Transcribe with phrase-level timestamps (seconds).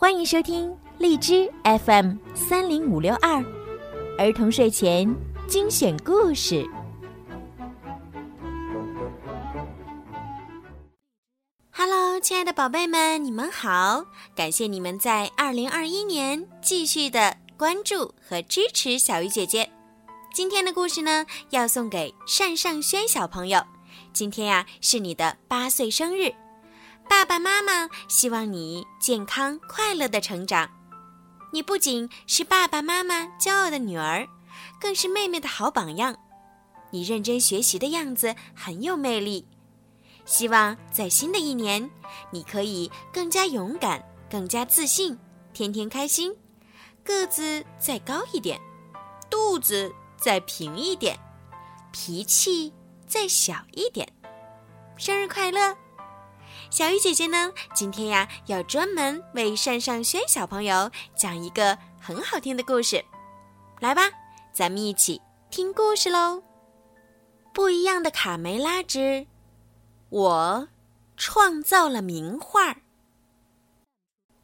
[0.00, 3.44] 欢迎收听荔枝 FM 三零五六二
[4.16, 5.12] 儿童睡前
[5.48, 6.64] 精选故事。
[11.72, 14.04] Hello，亲爱的宝贝们，你们好！
[14.36, 19.68] 感谢你们在二零二一年继续的关注和支持小鱼姐姐。
[20.32, 23.60] 今天的故事呢，要送给单尚轩小朋友。
[24.12, 26.32] 今天呀，是你的八岁生日。
[27.08, 30.70] 爸爸妈妈希望你健康快乐的成长。
[31.52, 34.28] 你不仅是爸爸妈妈骄傲的女儿，
[34.78, 36.14] 更是妹妹的好榜样。
[36.90, 39.46] 你认真学习的样子很有魅力。
[40.26, 41.90] 希望在新的一年，
[42.30, 45.18] 你可以更加勇敢、更加自信，
[45.54, 46.36] 天天开心。
[47.02, 48.60] 个子再高一点，
[49.30, 51.18] 肚子再平一点，
[51.90, 52.72] 脾气
[53.06, 54.06] 再小一点。
[54.98, 55.74] 生日快乐！
[56.70, 63.02] 小鱼姐姐呢，今天呀要专门为单尚轩小朋友讲一个很好听的故事，
[63.80, 64.02] 来吧，
[64.52, 66.42] 咱们一起听故事喽。
[67.54, 69.26] 不一样的卡梅拉之，
[70.10, 70.68] 我
[71.16, 72.76] 创造了名画。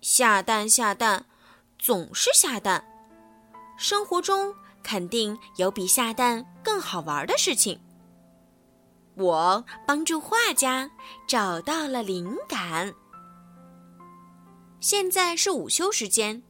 [0.00, 1.26] 下蛋下蛋，
[1.78, 2.86] 总是下蛋，
[3.76, 7.78] 生活中肯定有比下蛋更好玩的事情。
[9.16, 10.90] 我帮助画家
[11.26, 12.92] 找到了灵感。
[14.80, 16.42] 现在是午休时间，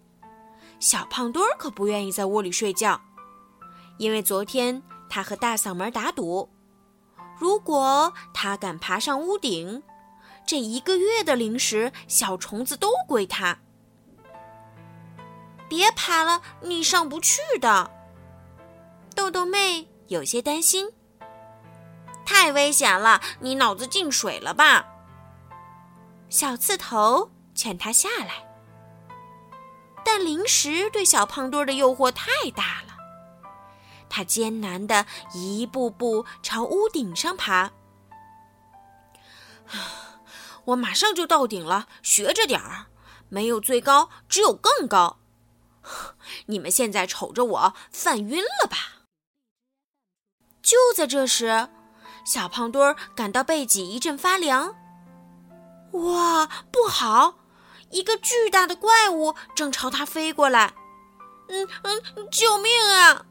[0.80, 3.00] 小胖墩儿可不愿意在窝里睡觉，
[3.98, 6.48] 因为昨天他和大嗓门打赌，
[7.38, 9.82] 如果他敢爬上屋顶，
[10.46, 13.58] 这一个月的零食、小虫子都归他。
[15.68, 17.90] 别爬了，你上不去的。
[19.14, 20.90] 豆豆妹有些担心。
[22.24, 23.20] 太危险了！
[23.40, 24.86] 你脑子进水了吧？
[26.28, 28.46] 小刺头劝他下来，
[30.04, 32.94] 但零食对小胖墩儿的诱惑太大了。
[34.08, 37.72] 他艰难的一步步朝屋顶上爬。
[40.66, 42.86] 我马上就到顶了，学着点儿，
[43.28, 45.18] 没有最高，只有更高。
[46.46, 49.04] 你们现在瞅着我犯晕了吧？
[50.62, 51.68] 就在这时。
[52.24, 54.74] 小胖墩儿感到背脊一阵发凉。
[55.92, 57.34] 哇，不好！
[57.90, 60.74] 一个巨大的怪物正朝他飞过来。
[61.48, 63.26] 嗯嗯，救命啊！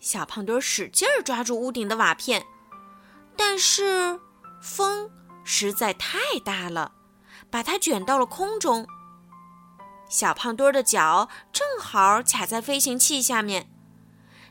[0.00, 2.46] 小胖墩儿使劲儿抓住屋顶的瓦片，
[3.36, 4.20] 但是
[4.62, 5.10] 风
[5.42, 6.92] 实在太大了，
[7.50, 8.86] 把它卷到了空中。
[10.08, 13.68] 小胖墩儿的脚正好卡在飞行器下面。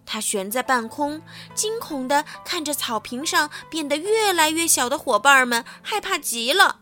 [0.05, 1.21] 它悬在半空，
[1.53, 6.81] 惊恐地看着草坪上变得越来越小的伙伴们，害怕极了。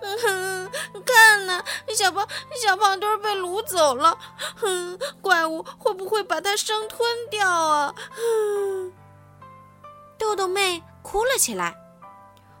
[0.00, 0.70] 嗯，
[1.06, 1.62] 看呐，
[1.94, 2.26] 小胖
[2.60, 4.18] 小胖墩被掳走了。
[4.56, 7.00] 哼，怪物会不会把它生吞
[7.30, 7.94] 掉啊？
[8.10, 8.92] 哼
[10.18, 11.76] 豆豆妹哭了起来。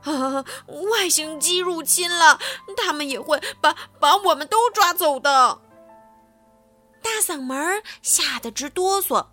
[0.04, 0.44] 啊，
[0.90, 2.38] 外星机入侵了，
[2.76, 5.60] 他们也会把把我们都抓走的。
[7.02, 9.26] 大嗓门吓得直哆嗦。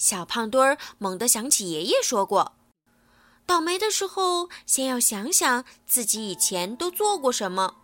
[0.00, 2.52] 小胖墩儿猛地想起爷爷说过
[3.44, 7.74] ：“倒霉的时候，先要想想自己以前都做过什么。”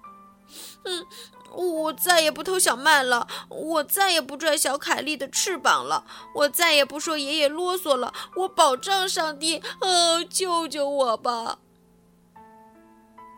[0.86, 1.04] 嗯，
[1.52, 6.06] 我再也不偷小麦了，我再也不拽小凯莉的翅膀了，
[6.36, 8.14] 我再也不说爷爷啰嗦了。
[8.36, 11.58] 我保证，上帝，呃，救救我吧！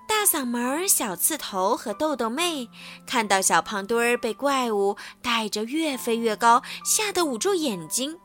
[0.07, 2.69] 大嗓门、小刺头和豆豆妹
[3.09, 8.21] 看到小胖墩儿被怪物带着越飞越高，吓得捂住眼睛。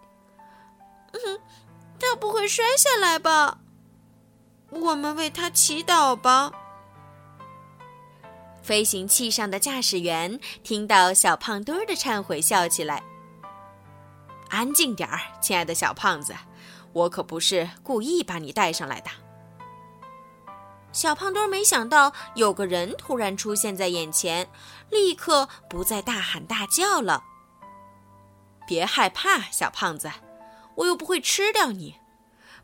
[1.14, 1.40] 嗯，
[2.00, 3.60] 他不会摔下来吧？
[4.70, 6.52] 我们为他祈祷吧。
[8.62, 13.04] 飞行器上的驾驶员听到小胖墩儿的忏悔，笑起来。
[14.50, 16.34] 安静点儿，亲爱的小胖子，
[16.94, 19.10] 我可不是故意把你带上来的。
[20.92, 24.48] 小胖墩儿没想到有个人突然出现在眼前，
[24.90, 27.24] 立刻不再大喊大叫了。
[28.66, 30.10] 别害怕，小胖子。
[30.76, 31.96] 我又不会吃掉你，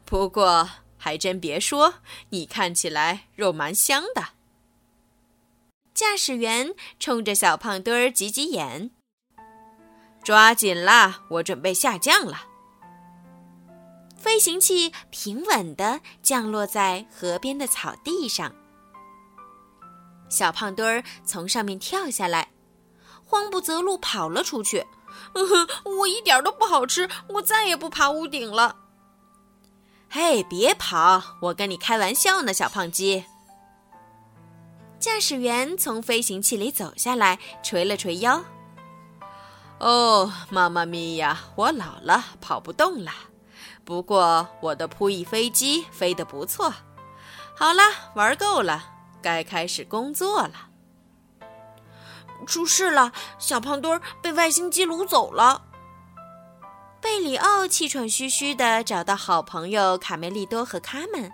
[0.05, 1.95] 不过还真别说，
[2.29, 4.29] 你看起来肉蛮香的。
[5.93, 8.91] 驾驶员冲着小胖墩儿挤挤眼，
[10.23, 12.45] 抓紧啦，我准备下降了。
[14.17, 18.53] 飞行器平稳地降落在河边的草地上，
[20.29, 22.51] 小胖墩儿从上面跳下来，
[23.23, 24.85] 慌不择路跑了出去。
[25.33, 25.67] 嗯
[25.99, 28.75] 我一点都不好吃，我再也不爬屋顶了。
[30.09, 31.21] 嘿，别跑！
[31.41, 33.25] 我跟你开玩笑呢，小胖鸡。
[34.99, 38.43] 驾驶员从飞行器里走下来，捶了捶腰。
[39.77, 43.11] 哦，妈妈咪呀，我老了，跑不动了。
[43.85, 46.73] 不过我的扑翼飞机飞得不错。
[47.55, 47.83] 好了，
[48.15, 48.83] 玩够了，
[49.21, 50.68] 该开始工作了。
[52.45, 55.65] 出事了，小胖墩儿被外星机掳走了。
[57.01, 61.31] 贝里奥气喘吁吁地找到好朋友卡梅利多和卡门。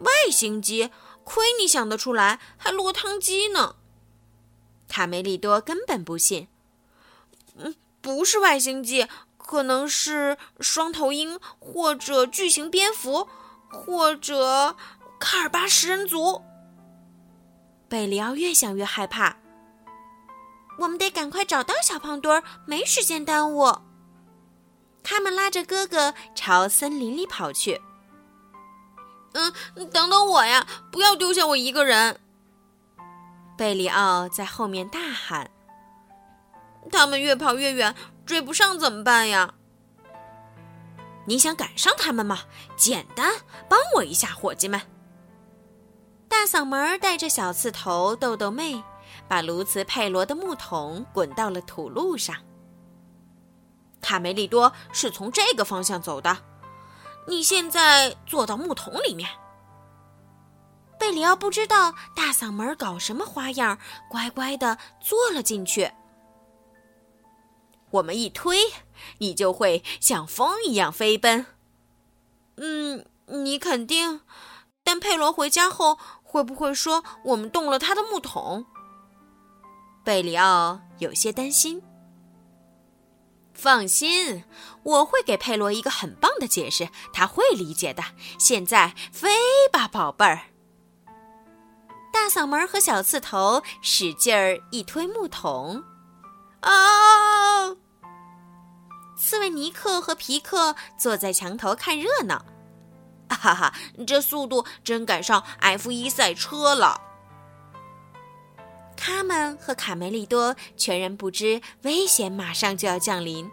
[0.00, 0.90] 外星机，
[1.24, 3.76] 亏你想得出来，还落汤鸡呢。
[4.88, 6.48] 卡梅利多根本不信。
[7.56, 13.28] 嗯，不是外星机，可能是双头鹰，或者巨型蝙蝠，
[13.68, 14.76] 或者
[15.18, 16.42] 卡尔巴食人族。
[17.88, 19.36] 贝里奥越想越害怕。
[20.78, 23.72] 我们得赶快找到小胖墩儿，没时间耽误。
[25.02, 27.80] 他们拉着哥哥朝森林里跑去。
[29.34, 29.52] 嗯，
[29.90, 30.66] 等等我呀！
[30.90, 32.20] 不要丢下我一个人。
[33.56, 35.50] 贝里奥在后面大喊
[36.90, 37.94] ：“他们越跑越远，
[38.24, 39.54] 追不上怎么办呀？”
[41.26, 42.40] 你想赶上他们吗？
[42.76, 43.32] 简单，
[43.68, 44.80] 帮我一下，伙计们！
[46.28, 48.82] 大嗓门带着小刺头豆豆妹。
[49.28, 52.36] 把卢茨佩罗的木桶滚到了土路上。
[54.00, 56.38] 卡梅利多是从这个方向走的，
[57.26, 59.28] 你现在坐到木桶里面。
[60.98, 63.78] 贝里奥不知道大嗓门搞什么花样，
[64.10, 65.90] 乖乖的坐了进去。
[67.90, 68.58] 我们一推，
[69.18, 71.46] 你就会像风一样飞奔。
[72.56, 74.20] 嗯，你肯定？
[74.82, 78.66] 但佩罗回家后会不会说我们动了他的木桶？
[80.04, 81.82] 贝里奥有些担心。
[83.54, 84.44] 放心，
[84.82, 88.02] 我会给佩罗一个很棒的解释，他会理解的。
[88.38, 89.30] 现在飞
[89.72, 90.42] 吧，宝贝儿！
[92.12, 95.82] 大嗓门和小刺头使劲儿一推木桶，
[96.60, 97.70] 啊！
[99.16, 102.44] 刺猬尼克和皮克坐在墙头看热闹。
[103.30, 103.74] 哈哈，
[104.06, 107.00] 这速度真赶上 F 一赛车了。
[108.96, 113.50] 他们和卡梅利多全然不知危险马上就要降临。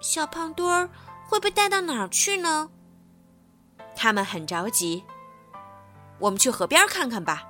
[0.00, 0.88] 小胖墩儿
[1.28, 2.70] 会被带到哪儿去呢？
[3.94, 5.04] 他们很着急。
[6.18, 7.46] 我们去河边看看吧。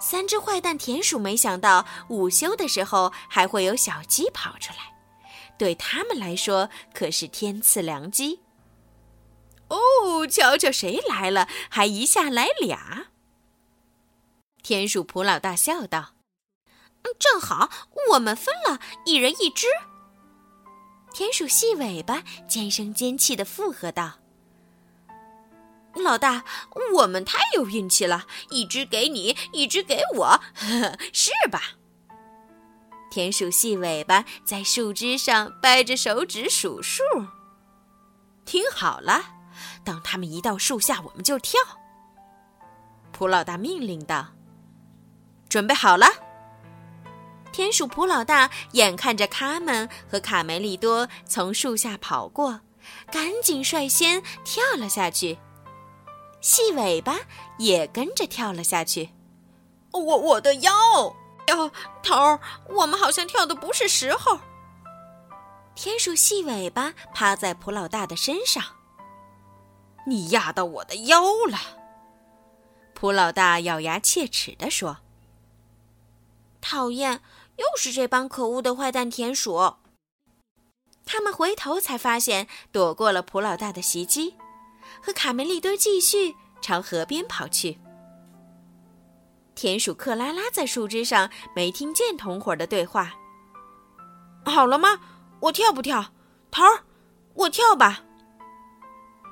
[0.00, 4.94] 三只坏蛋田鼠没想到午休的时候还会有小鸡跑出来，
[5.58, 8.40] 对他们来说可是天赐良机。
[9.68, 13.06] 哦，瞧瞧谁来了，还一下来俩。
[14.62, 16.14] 田鼠普老大笑道
[17.02, 17.70] ：“嗯正好，
[18.12, 19.66] 我们分了一人一只。”
[21.12, 24.18] 田鼠细尾巴尖声尖气的附和道
[25.96, 26.44] ：“老大，
[26.94, 31.60] 我们太有运气了，一只给你，一只给我，呵 呵是吧？”
[33.10, 37.02] 田鼠细尾巴在树枝上掰着手指数数。
[38.44, 39.20] 听好了，
[39.84, 41.58] 等他们一到树下，我们就跳。”
[43.10, 44.28] 普老大命令道。
[45.50, 46.06] 准备好了，
[47.52, 52.60] 田鼠普老大眼看着卡门和卡梅利多从树下跑过，
[53.10, 55.36] 赶紧率先跳了下去，
[56.40, 57.16] 细尾巴
[57.58, 59.10] 也跟着跳了下去。
[59.90, 60.72] 我我的腰
[61.48, 62.38] 哟，头儿，
[62.68, 64.38] 我们好像跳的不是时候。
[65.74, 68.62] 田鼠细尾巴趴在普老大的身上，
[70.06, 71.58] 你压到我的腰了。
[72.94, 74.98] 普老大咬牙切齿地说。
[76.60, 77.20] 讨厌，
[77.56, 79.76] 又是这帮可恶的坏蛋田鼠！
[81.04, 84.36] 他们回头才发现，躲过了普老大的袭击，
[85.02, 87.78] 和卡梅利多继续朝河边跑去。
[89.54, 93.12] 田鼠克拉拉在树枝上没听见同伙的对话。
[94.44, 95.00] 好了吗？
[95.40, 96.12] 我跳不跳？
[96.50, 96.84] 头儿，
[97.34, 98.04] 我跳吧。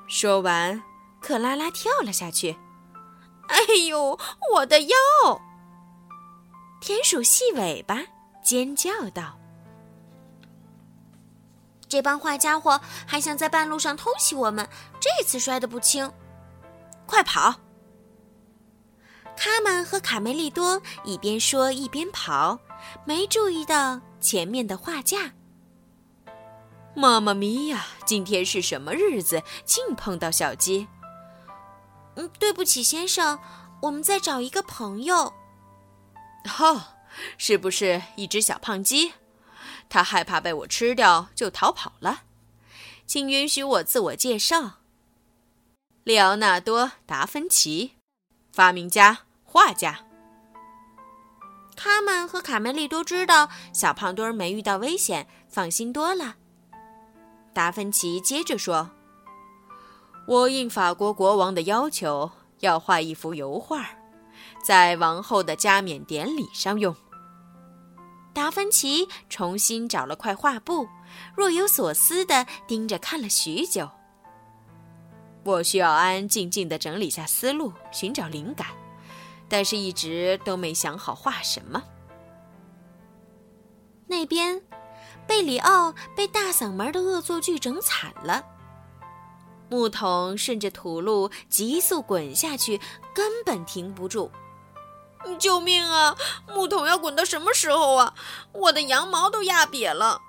[0.07, 0.83] 说完，
[1.21, 2.57] 克拉拉跳了下去。
[3.47, 4.19] 哎呦，
[4.53, 4.95] 我的腰！
[6.81, 7.99] 田鼠细尾巴
[8.43, 9.37] 尖叫道
[11.89, 14.67] ：“这帮坏家伙还想在半路上偷袭我们，
[14.99, 16.11] 这次摔得不轻！
[17.05, 17.55] 快跑！”
[19.35, 22.59] 卡门和卡梅利多一边说一边跑，
[23.05, 25.33] 没注意到前面的画架。
[26.95, 29.43] 妈妈咪呀，今天是什么日子？
[29.63, 30.87] 竟碰到小鸡！
[32.15, 33.39] 嗯，对不起，先生，
[33.81, 35.33] 我们在找一个朋友。
[36.59, 36.83] 哦，
[37.37, 39.13] 是不是一只小胖鸡？
[39.87, 42.23] 它害怕被我吃掉，就逃跑了。
[43.05, 44.79] 请允许我自我介绍：
[46.03, 47.95] 利奥纳多·达芬奇。
[48.51, 50.05] 发明家、画家。
[51.75, 56.35] 他们和卡梅利多知道小胖墩儿没遇到危险，放心多了。
[57.53, 58.91] 达芬奇接着说
[60.27, 63.89] ：“我应法国国王的要求，要画一幅油画，
[64.63, 66.95] 在王后的加冕典礼上用。”
[68.33, 70.87] 达芬奇重新找了块画布，
[71.35, 73.89] 若有所思地盯着看了许久。
[75.43, 78.67] 我需要安安静静地整理下思路，寻找灵感，
[79.49, 81.83] 但是一直都没想好画什么。
[84.05, 84.61] 那边，
[85.27, 88.45] 贝里奥被大嗓门的恶作剧整惨了，
[89.69, 92.79] 木桶顺着土路急速滚下去，
[93.13, 94.29] 根本停不住。
[95.37, 96.15] 救命啊！
[96.47, 98.13] 木桶要滚到什么时候啊？
[98.53, 100.21] 我的羊毛都压瘪了。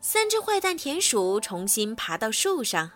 [0.00, 2.92] 三只坏蛋田鼠重新爬到树上。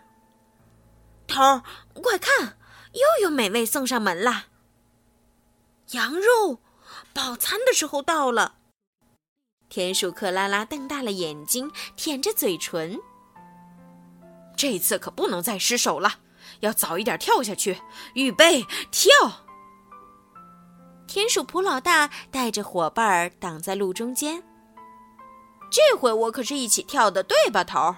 [1.27, 1.63] 头儿，
[1.95, 2.59] 快看，
[2.93, 4.47] 又有美味送上门啦！
[5.93, 6.61] 羊肉，
[7.13, 8.57] 饱餐的时候到了。
[9.69, 13.01] 田鼠克拉拉瞪大了眼睛，舔着嘴唇。
[14.57, 16.19] 这次可不能再失手了，
[16.61, 17.81] 要早一点跳下去。
[18.15, 19.47] 预备，跳！
[21.11, 24.41] 田鼠普老大带着伙伴儿挡在路中间。
[25.69, 27.97] 这回我可是一起跳的，对吧，头？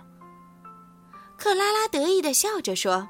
[1.36, 3.06] 克拉拉得意的笑着说。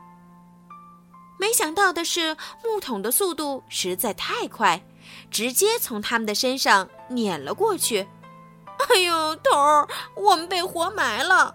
[1.39, 4.85] 没想到的是，木桶的速度实在太快，
[5.31, 8.09] 直接从他们的身上碾了过去。
[8.91, 11.55] 哎呦，头儿，我们被活埋了！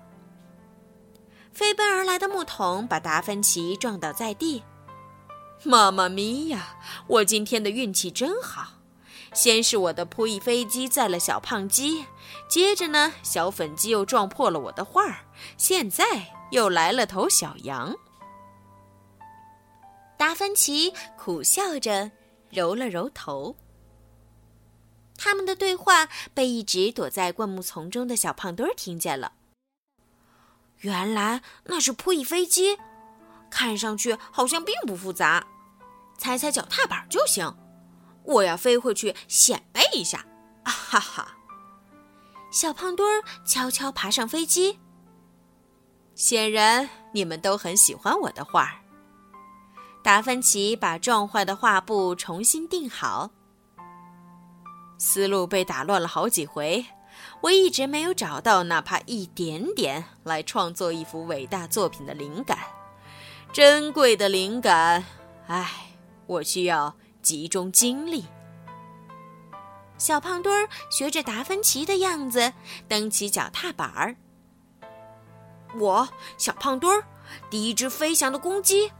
[1.52, 4.64] 飞奔而来的木桶把达芬奇撞倒在地。
[5.64, 8.74] 妈妈咪呀，我今天的运气真好！
[9.34, 12.06] 先是我的扑翼飞机载了小胖鸡，
[12.48, 15.26] 接着呢，小粉鸡又撞破了我的画儿，
[15.58, 16.06] 现在
[16.52, 17.96] 又来了头小羊。
[20.18, 22.10] 达芬奇苦笑着，
[22.50, 23.56] 揉了揉头。
[25.18, 29.34] 他们的对话被一直躲在灌木丛中的小胖墩儿听见了。
[30.80, 32.78] 原来那是扑翼飞机，
[33.58, 35.44] 看上去好像并不复杂，
[36.16, 37.52] 踩踩脚踏板就行。
[38.24, 40.24] 我要飞回去显摆一下，
[40.62, 41.36] 啊哈哈！
[42.52, 44.78] 小胖墩儿悄悄爬上飞机。
[46.14, 48.76] 显然你们都很喜欢我的画。
[50.04, 53.32] 达芬奇把撞坏的画布重新钉好。
[55.00, 56.86] 思路被打乱了好几回，
[57.42, 62.60] 我一直没有找到哪怕一点点来创作一幅伟大作品的灵感。
[63.54, 65.04] 珍贵的灵感，
[65.48, 65.72] 唉，
[66.28, 68.26] 我需要集中精力。
[69.98, 72.54] 小胖墩儿学着达芬奇的样子
[72.88, 74.16] 蹬起脚踏板儿。
[75.80, 77.04] 我，小胖墩儿，
[77.50, 78.92] 第一只飞翔的公鸡。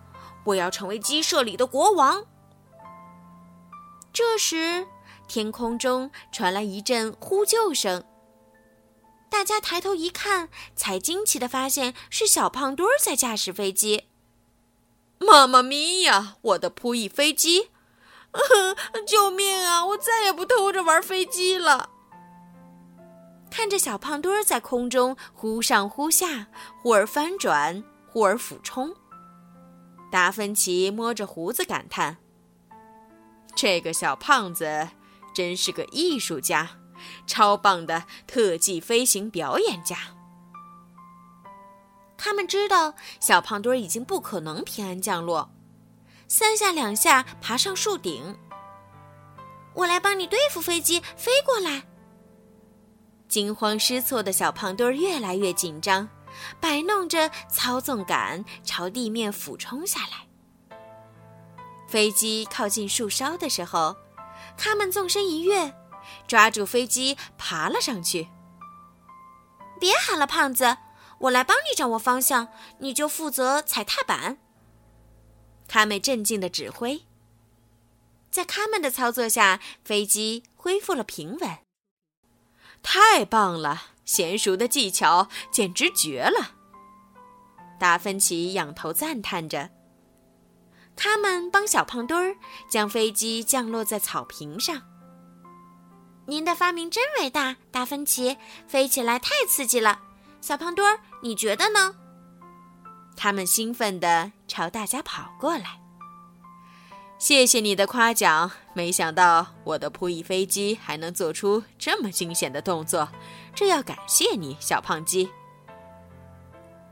[0.44, 2.26] 我要成为鸡舍里的国王。
[4.12, 4.88] 这时，
[5.28, 8.04] 天空中传来一阵呼救声。
[9.30, 14.06] 大家抬头一看，才惊奇的发现是小胖墩儿在驾驶飞机。
[15.20, 16.36] 妈妈咪呀！
[16.42, 17.70] 我的扑翼飞机！
[19.08, 19.86] 救命啊！
[19.86, 21.90] 我再也不偷着玩飞机了。
[23.50, 26.48] 看着小胖墩儿在空中忽上忽下，
[26.82, 28.94] 忽而翻转，忽而俯冲。
[30.12, 32.18] 达芬奇摸着胡子感叹
[33.56, 34.90] ：“这个小胖子
[35.34, 36.78] 真是个艺术家，
[37.26, 39.98] 超棒的特技飞行表演家。”
[42.18, 45.50] 他们知道小胖墩儿已经不可能平安降落，
[46.28, 48.38] 三下两下爬上树顶。
[49.74, 51.84] 我来帮你对付飞机，飞过来。
[53.28, 56.10] 惊慌失措的小胖墩儿越来越紧张。
[56.60, 60.78] 摆弄着操纵杆朝地面俯冲下来。
[61.88, 63.96] 飞机靠近树梢的时候，
[64.56, 65.74] 他们纵身一跃，
[66.28, 68.28] 抓住飞机爬了上去。
[69.80, 70.78] 别喊了，胖子，
[71.20, 74.38] 我来帮你掌握方向，你就负责踩踏板。
[75.68, 77.04] 卡美镇静的指挥。
[78.30, 81.58] 在卡门的操作下，飞机恢复了平稳。
[82.84, 83.92] 太棒了！
[84.06, 86.56] 娴熟的技巧简直绝了，
[87.78, 89.70] 达芬奇仰头赞叹着。
[90.96, 92.38] 他们帮小胖墩儿
[92.70, 94.82] 将飞机降落在草坪上。
[96.26, 100.00] 您的发明真伟大，达芬奇，飞起来太刺激了。
[100.42, 101.96] 小胖墩儿，你觉得呢？
[103.16, 105.80] 他们兴奋地朝大家跑过来。
[107.18, 113.10] 谢谢你的夸奖，没想到我的扑翼飞机还能做出这么惊险的动作。
[113.56, 115.28] 这要感谢你，小胖鸡。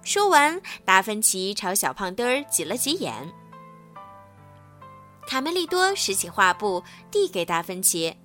[0.01, 3.31] 说完，达芬奇朝小胖墩儿挤了挤眼。
[5.27, 8.17] 卡梅利多拾起画布，递给达芬奇。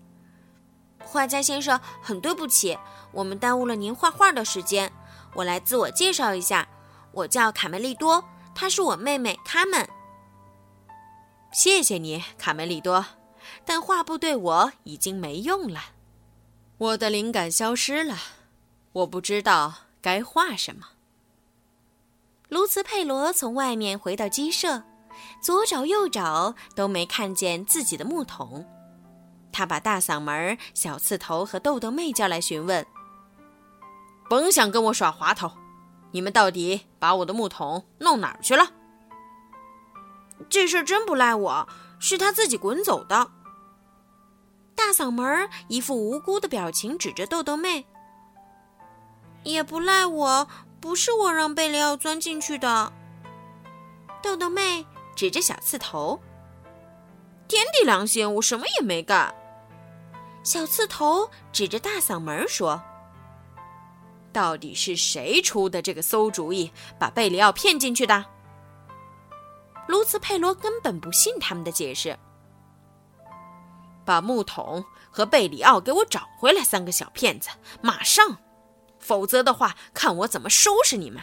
[1.02, 2.78] 画家先生，很对不起，
[3.12, 4.90] 我们耽误了您画画的时间。
[5.34, 6.68] 我来自我介绍一下，
[7.12, 9.88] 我叫卡梅利多，她是我妹妹卡门。
[11.52, 13.04] 谢谢你，卡梅利多，
[13.64, 15.80] 但画布对我已经没用了，
[16.78, 18.16] 我的灵感消失了，
[18.92, 20.86] 我不知道该画什么。
[22.48, 24.82] 卢茨佩罗从外面回到鸡舍，
[25.40, 28.66] 左找右找都没看见自己的木桶。
[29.52, 32.84] 他把大嗓门、小刺头和豆豆妹叫来询问
[34.30, 35.50] ：“甭想跟我耍滑头，
[36.12, 38.70] 你们到底把我的木桶弄哪儿去了？”
[40.48, 41.68] 这事真不赖我，
[41.98, 43.32] 是他自己滚走的。
[44.76, 47.86] 大嗓门一副无辜的表情，指着豆豆妹
[49.42, 50.46] ：“也不赖我，
[50.80, 52.92] 不是我让贝里奥钻进去的。”
[54.22, 56.20] 豆豆妹指着小刺头
[57.48, 59.34] ：“天地良心，我什么也没干。”
[60.44, 62.80] 小刺头指着大嗓门说
[64.32, 68.24] ：“到底是谁出的这个馊主意，把贝里奥骗进去的？”
[69.88, 72.18] 卢茨佩罗根本不信他们的解释。
[74.04, 77.48] 把木桶和贝里奥给我找回来，三个小骗子，
[77.80, 78.38] 马上！
[78.98, 81.22] 否则的话，看我怎么收拾你们！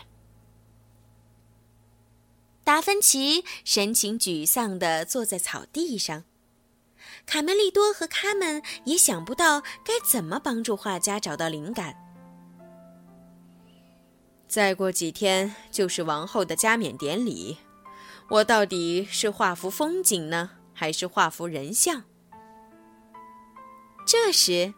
[2.63, 6.23] 达芬奇神情沮丧地坐在草地上。
[7.25, 12.06] 卡梅利多和卡门也想不到该怎么帮助画家找到灵感。
[14.47, 17.57] 再过几天就是王后的加冕典礼，
[18.29, 22.03] 我到底是画幅风景呢，还是画幅人像？
[24.05, 24.73] 这时，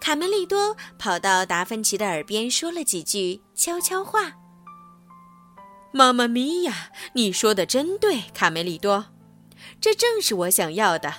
[0.00, 4.32] 卡梅利多跑到达芬奇的耳边说了几句悄悄话
[5.92, 9.06] ：“妈妈咪呀，你说的真对，卡梅利多，
[9.80, 11.14] 这正是我想要的。”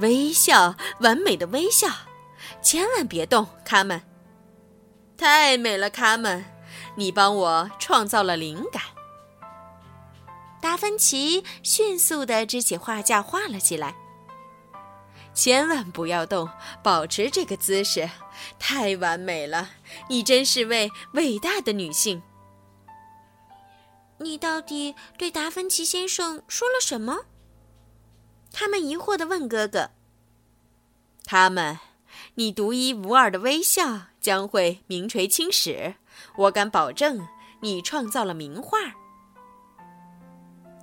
[0.00, 1.88] 微笑，完美的微笑，
[2.60, 4.02] 千万别动，卡门。
[5.16, 6.44] 太美了，卡门，
[6.96, 8.82] 你帮我创造了灵感。
[10.60, 13.94] 达芬奇迅速地支起画架画了起来。
[15.34, 16.48] 千万不要动，
[16.82, 18.08] 保持这个姿势，
[18.58, 19.70] 太完美了。
[20.08, 22.22] 你真是位伟大的女性。
[24.18, 27.26] 你到底对达芬奇先生说了什么？
[28.52, 29.90] 他们疑惑地问哥哥
[31.26, 31.80] ：“他们，
[32.36, 35.96] 你独一无二的微笑将会名垂青史。
[36.36, 37.26] 我敢保证，
[37.60, 38.78] 你创造了名画。”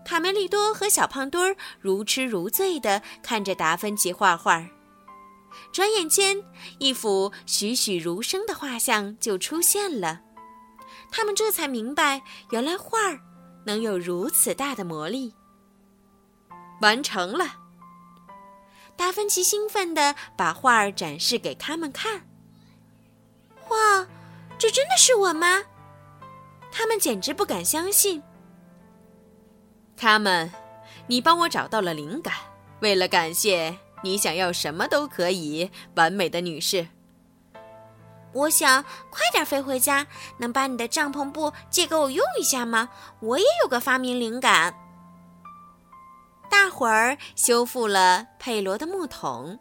[0.04, 4.66] 卡梅利多和小胖墩儿如痴如醉地看着达芬奇画画。
[5.72, 6.44] 转眼间，
[6.80, 10.22] 一幅栩栩如生的画像就出现了。
[11.12, 13.20] 他们这才明白，原来画儿
[13.66, 15.36] 能有如此大的魔力。
[16.82, 17.58] 完成了。
[18.96, 22.28] 达芬奇兴奋地把画儿展示给他们看。
[23.70, 24.08] 哇，
[24.62, 25.64] 这真的是我吗？
[26.72, 28.22] 他们简直不敢相信。
[29.98, 30.52] 他们，
[31.08, 32.36] 你帮我找到了灵感。
[32.80, 35.72] 为了感谢你，想要什么都可以。
[35.96, 36.88] 完美的女士，
[38.34, 40.06] 我想快点飞回家。
[40.38, 42.90] 能把你的帐篷布借给我用一下吗？
[43.20, 44.76] 我也有个发明灵感。
[46.52, 49.58] 大伙儿修复了佩罗的木桶，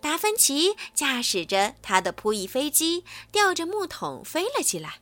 [0.00, 5.00] 达芬奇驾驶着他的扑翼飞机，吊着木桶飞了起来。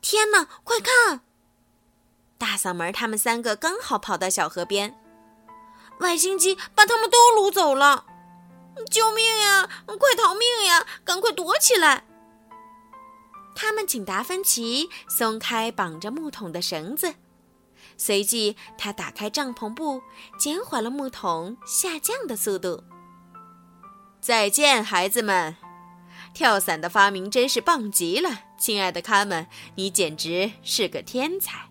[0.00, 1.22] 天哪，快看！
[2.38, 4.96] 大嗓门他们三个刚好跑到小河边，
[6.00, 8.06] 外星机把他们都掳走了！
[8.90, 9.68] 救命呀！
[9.86, 10.86] 快逃命呀！
[11.04, 12.06] 赶快躲起来！
[13.56, 17.16] 他们请达芬奇松开绑着木桶的绳子。
[17.96, 20.00] 随即，他打开帐篷布，
[20.38, 22.84] 减缓了木桶下降的速度。
[24.20, 25.56] 再见，孩子们！
[26.34, 31.70] 跳伞的发明真是棒极了，亲爱的卡门，你简直是个天才。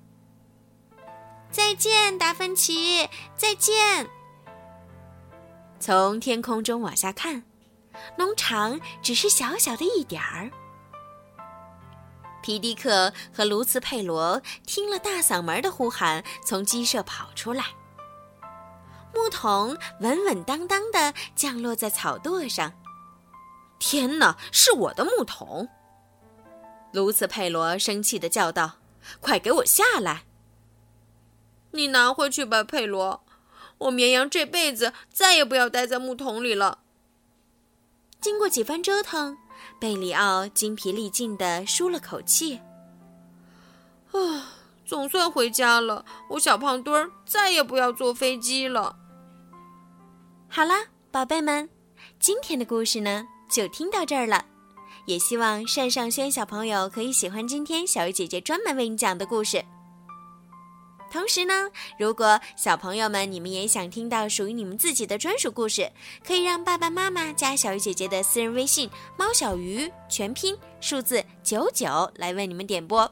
[1.52, 3.08] 再见，达芬奇！
[3.36, 4.08] 再见。
[5.80, 7.44] 从天空中往下看，
[8.18, 10.50] 农场只是小小的一点儿。
[12.42, 17.66] 皮迪克和卢茨佩罗听了大嗓门的呼喊，从鸡舍跑出来。
[19.14, 22.72] 木桶稳稳当当的降落在草垛上。
[23.80, 25.68] 天哪，是我的木桶！
[26.94, 28.78] 卢茨佩罗生气的叫道
[29.22, 30.24] ：“快给我下来！
[31.72, 33.24] 你拿回去吧，佩罗。
[33.80, 36.80] 我绵羊这辈子再也不要待在木桶里了。”
[38.20, 39.38] 经过几番折腾。
[39.80, 42.60] 贝里奥精疲力尽地舒了口气。
[44.98, 46.04] 总算回家了！
[46.28, 48.96] 我小胖墩儿再也不要坐飞机了。
[50.50, 51.70] 好啦，宝贝们，
[52.20, 54.44] 今天的故事呢就听到这儿了。
[55.06, 59.64] 也希望单尚轩小朋友可以喜欢今天小鱼姐姐专门为你讲的故事。
[61.12, 65.92] 同时呢，如果小朋友们你们也想听到属于你们自己的专属故事，
[66.26, 73.10] 可以让爸爸妈妈加小鱼姐姐的私人微信“猫小鱼”全拼数字九九来为你们点播。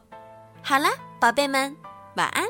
[0.68, 1.78] 好了，宝贝们，
[2.16, 2.44] 晚安。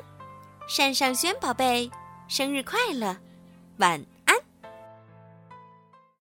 [0.78, 1.92] 单尚轩宝贝，
[2.30, 3.18] 生日快乐，
[3.80, 4.06] 晚。